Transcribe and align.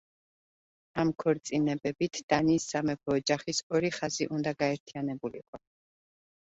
ამ 1.03 1.11
ქორწინებებით 1.23 2.21
დანიის 2.35 2.65
სამეფო 2.73 3.15
ოჯახის 3.19 3.63
ორი 3.77 3.93
ხაზი 4.01 4.29
უნდა 4.39 4.57
გაერთიანებულიყო. 4.67 5.67